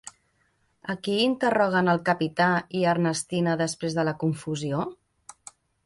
[0.93, 4.85] A qui interroguen el Capità i Ernestina després de la confusió?